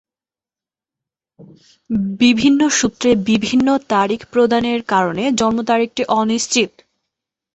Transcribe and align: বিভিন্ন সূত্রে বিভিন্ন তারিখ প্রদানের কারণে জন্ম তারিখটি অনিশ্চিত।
বিভিন্ন 2.19 2.61
সূত্রে 2.77 3.09
বিভিন্ন 3.27 3.67
তারিখ 3.91 4.21
প্রদানের 4.33 4.79
কারণে 4.87 5.23
জন্ম 5.39 5.59
তারিখটি 5.69 6.03
অনিশ্চিত। 6.19 6.71